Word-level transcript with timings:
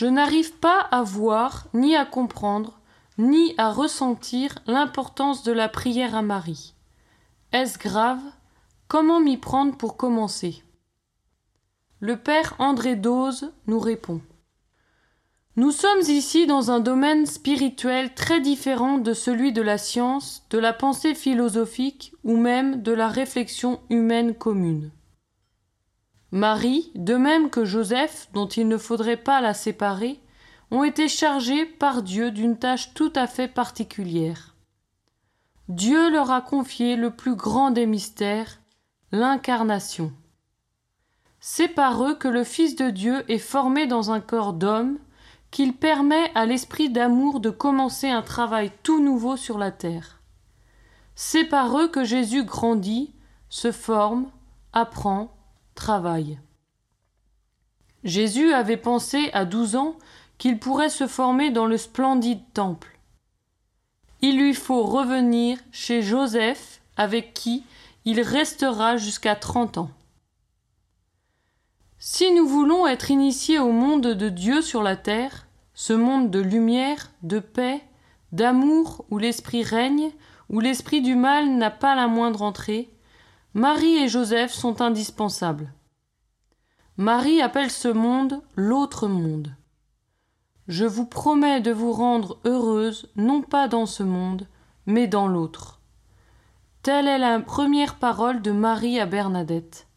Je 0.00 0.06
n'arrive 0.06 0.54
pas 0.54 0.80
à 0.80 1.02
voir, 1.02 1.66
ni 1.74 1.94
à 1.94 2.06
comprendre, 2.06 2.80
ni 3.18 3.52
à 3.58 3.70
ressentir 3.70 4.54
l'importance 4.66 5.42
de 5.42 5.52
la 5.52 5.68
prière 5.68 6.14
à 6.14 6.22
Marie. 6.22 6.72
Est-ce 7.52 7.78
grave? 7.78 8.22
Comment 8.88 9.20
m'y 9.20 9.36
prendre 9.36 9.76
pour 9.76 9.98
commencer? 9.98 10.62
Le 11.98 12.16
père 12.16 12.54
André 12.58 12.96
Dose 12.96 13.52
nous 13.66 13.78
répond. 13.78 14.22
Nous 15.56 15.70
sommes 15.70 16.08
ici 16.08 16.46
dans 16.46 16.70
un 16.70 16.80
domaine 16.80 17.26
spirituel 17.26 18.14
très 18.14 18.40
différent 18.40 18.96
de 18.96 19.12
celui 19.12 19.52
de 19.52 19.60
la 19.60 19.76
science, 19.76 20.46
de 20.48 20.56
la 20.56 20.72
pensée 20.72 21.14
philosophique 21.14 22.14
ou 22.24 22.38
même 22.38 22.80
de 22.80 22.92
la 22.92 23.08
réflexion 23.08 23.80
humaine 23.90 24.32
commune. 24.32 24.92
Marie, 26.32 26.92
de 26.94 27.14
même 27.14 27.50
que 27.50 27.64
Joseph, 27.64 28.28
dont 28.32 28.46
il 28.46 28.68
ne 28.68 28.78
faudrait 28.78 29.16
pas 29.16 29.40
la 29.40 29.54
séparer, 29.54 30.20
ont 30.70 30.84
été 30.84 31.08
chargés 31.08 31.64
par 31.64 32.02
Dieu 32.02 32.30
d'une 32.30 32.56
tâche 32.56 32.94
tout 32.94 33.12
à 33.16 33.26
fait 33.26 33.48
particulière. 33.48 34.54
Dieu 35.68 36.10
leur 36.10 36.30
a 36.30 36.40
confié 36.40 36.96
le 36.96 37.10
plus 37.10 37.34
grand 37.34 37.70
des 37.70 37.86
mystères, 37.86 38.60
l'incarnation. 39.12 40.12
C'est 41.40 41.68
par 41.68 42.04
eux 42.04 42.14
que 42.14 42.28
le 42.28 42.44
Fils 42.44 42.76
de 42.76 42.90
Dieu 42.90 43.24
est 43.28 43.38
formé 43.38 43.86
dans 43.86 44.12
un 44.12 44.20
corps 44.20 44.52
d'homme, 44.52 44.98
qu'il 45.50 45.74
permet 45.74 46.30
à 46.36 46.46
l'esprit 46.46 46.90
d'amour 46.90 47.40
de 47.40 47.50
commencer 47.50 48.08
un 48.08 48.22
travail 48.22 48.70
tout 48.84 49.02
nouveau 49.02 49.36
sur 49.36 49.58
la 49.58 49.72
terre. 49.72 50.20
C'est 51.16 51.44
par 51.44 51.76
eux 51.76 51.88
que 51.88 52.04
Jésus 52.04 52.44
grandit, 52.44 53.12
se 53.48 53.72
forme, 53.72 54.30
apprend, 54.72 55.36
travaille. 55.74 56.38
Jésus 58.04 58.52
avait 58.52 58.76
pensé 58.76 59.30
à 59.32 59.44
douze 59.44 59.76
ans 59.76 59.96
qu'il 60.38 60.58
pourrait 60.58 60.88
se 60.88 61.06
former 61.06 61.50
dans 61.50 61.66
le 61.66 61.76
splendide 61.76 62.42
temple. 62.54 62.98
Il 64.22 64.38
lui 64.38 64.54
faut 64.54 64.84
revenir 64.84 65.58
chez 65.72 66.02
Joseph, 66.02 66.80
avec 66.96 67.34
qui 67.34 67.64
il 68.04 68.20
restera 68.20 68.96
jusqu'à 68.96 69.36
trente 69.36 69.78
ans. 69.78 69.90
Si 71.98 72.32
nous 72.32 72.46
voulons 72.46 72.86
être 72.86 73.10
initiés 73.10 73.58
au 73.58 73.72
monde 73.72 74.14
de 74.14 74.28
Dieu 74.30 74.62
sur 74.62 74.82
la 74.82 74.96
terre, 74.96 75.46
ce 75.74 75.92
monde 75.92 76.30
de 76.30 76.40
lumière, 76.40 77.10
de 77.22 77.38
paix, 77.38 77.82
d'amour 78.32 79.04
où 79.10 79.18
l'esprit 79.18 79.62
règne, 79.62 80.10
où 80.48 80.60
l'esprit 80.60 81.02
du 81.02 81.14
mal 81.14 81.50
n'a 81.50 81.70
pas 81.70 81.94
la 81.94 82.06
moindre 82.06 82.42
entrée, 82.42 82.88
Marie 83.54 83.96
et 83.96 84.08
Joseph 84.08 84.52
sont 84.52 84.80
indispensables. 84.80 85.72
Marie 86.96 87.42
appelle 87.42 87.72
ce 87.72 87.88
monde 87.88 88.42
l'autre 88.54 89.08
monde. 89.08 89.56
Je 90.68 90.84
vous 90.84 91.04
promets 91.04 91.60
de 91.60 91.72
vous 91.72 91.92
rendre 91.92 92.38
heureuse 92.44 93.10
non 93.16 93.42
pas 93.42 93.66
dans 93.66 93.86
ce 93.86 94.04
monde, 94.04 94.46
mais 94.86 95.08
dans 95.08 95.26
l'autre. 95.26 95.80
Telle 96.82 97.08
est 97.08 97.18
la 97.18 97.40
première 97.40 97.96
parole 97.96 98.40
de 98.40 98.52
Marie 98.52 99.00
à 99.00 99.06
Bernadette. 99.06 99.88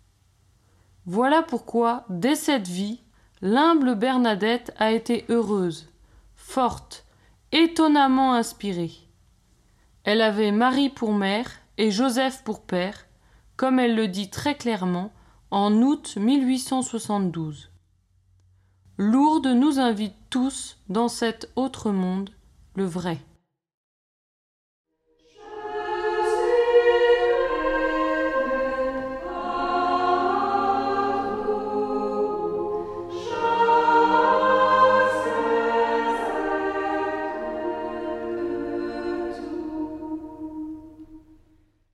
Voilà 1.06 1.44
pourquoi, 1.44 2.06
dès 2.10 2.36
cette 2.36 2.68
vie, 2.68 3.04
l'humble 3.44 3.94
Bernadette 3.94 4.74
a 4.78 4.94
été 4.94 5.26
heureuse, 5.30 5.90
forte, 6.36 7.06
étonnamment 7.52 8.34
inspirée. 8.34 8.94
Elle 10.06 10.22
avait 10.22 10.52
Marie 10.52 10.90
pour 10.90 11.14
mère 11.14 11.52
et 11.78 11.92
Joseph 11.92 12.44
pour 12.44 12.62
père, 12.62 13.06
comme 13.56 13.80
elle 13.80 13.96
le 13.96 14.08
dit 14.08 14.30
très 14.30 14.56
clairement 14.56 15.12
en 15.52 15.74
août 15.82 16.18
1872. 16.18 17.70
Lourdes 18.98 19.48
nous 19.48 19.80
invite 19.80 20.16
tous 20.30 20.78
dans 20.90 21.08
cet 21.08 21.52
autre 21.56 21.92
monde, 21.92 22.30
le 22.76 22.86
vrai. 22.86 23.20